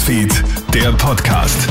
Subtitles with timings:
[0.00, 0.32] Newsfeed,
[0.72, 1.68] der Podcast.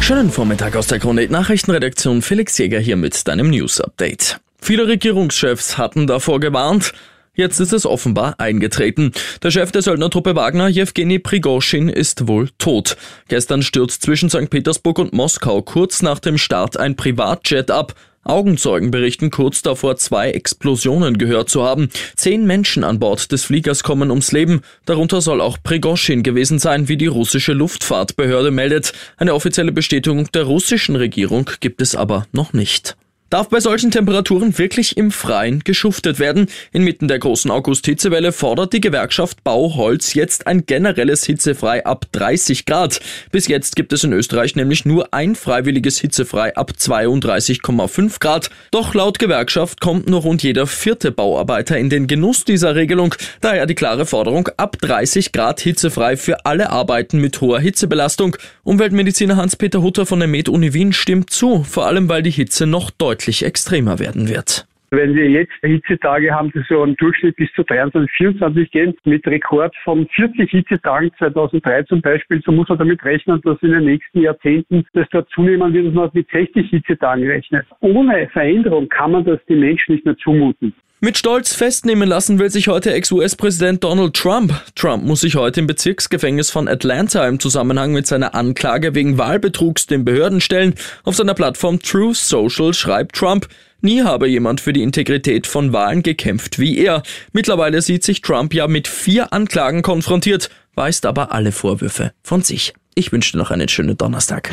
[0.00, 2.20] Schönen Vormittag aus der Krone Nachrichtenredaktion.
[2.20, 4.40] Felix Jäger hier mit deinem News Update.
[4.60, 6.92] Viele Regierungschefs hatten davor gewarnt.
[7.32, 9.12] Jetzt ist es offenbar eingetreten.
[9.42, 12.98] Der Chef der Söldnertruppe Wagner, Jewgeni Prigoschin, ist wohl tot.
[13.28, 14.50] Gestern stürzt zwischen St.
[14.50, 17.94] Petersburg und Moskau kurz nach dem Start ein Privatjet ab.
[18.22, 21.88] Augenzeugen berichten kurz davor, zwei Explosionen gehört zu haben.
[22.16, 24.60] Zehn Menschen an Bord des Fliegers kommen ums Leben.
[24.84, 28.92] Darunter soll auch Prigoschin gewesen sein, wie die russische Luftfahrtbehörde meldet.
[29.16, 32.96] Eine offizielle Bestätigung der russischen Regierung gibt es aber noch nicht.
[33.30, 36.48] Darf bei solchen Temperaturen wirklich im Freien geschuftet werden?
[36.72, 43.00] Inmitten der großen August-Hitzewelle fordert die Gewerkschaft Bauholz jetzt ein generelles Hitzefrei ab 30 Grad.
[43.30, 48.50] Bis jetzt gibt es in Österreich nämlich nur ein freiwilliges Hitzefrei ab 32,5 Grad.
[48.72, 53.14] Doch laut Gewerkschaft kommt nur rund jeder vierte Bauarbeiter in den Genuss dieser Regelung.
[53.40, 58.36] Daher die klare Forderung ab 30 Grad hitzefrei für alle Arbeiten mit hoher Hitzebelastung.
[58.64, 62.90] Umweltmediziner Hans-Peter Hutter von der Med-Uni Wien stimmt zu, vor allem weil die Hitze noch
[62.90, 64.66] deutlich deutlich extremer werden wird.
[64.92, 69.24] Wenn wir jetzt Hitzetage haben, die so im Durchschnitt bis zu 23, 24 gehen, mit
[69.24, 73.84] Rekord von 40 Hitzetagen 2003 zum Beispiel, so muss man damit rechnen, dass in den
[73.84, 77.66] nächsten Jahrzehnten das dort zunehmen wird und man mit 60 Hitzetagen rechnet.
[77.80, 80.74] Ohne Veränderung kann man das den Menschen nicht mehr zumuten.
[81.02, 84.52] Mit Stolz festnehmen lassen will sich heute Ex-US-Präsident Donald Trump.
[84.74, 89.86] Trump muss sich heute im Bezirksgefängnis von Atlanta im Zusammenhang mit seiner Anklage wegen Wahlbetrugs
[89.86, 90.74] den Behörden stellen.
[91.04, 93.48] Auf seiner Plattform Truth Social schreibt Trump,
[93.80, 97.02] Nie habe jemand für die Integrität von Wahlen gekämpft wie er.
[97.32, 102.74] Mittlerweile sieht sich Trump ja mit vier Anklagen konfrontiert, weist aber alle Vorwürfe von sich.
[102.94, 104.50] Ich wünsche dir noch einen schönen Donnerstag.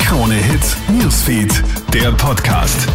[0.00, 1.62] Krone Hits, Newsfeed,
[1.94, 2.88] der Podcast.